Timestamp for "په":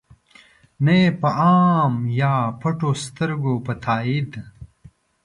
1.21-1.29, 3.65-3.73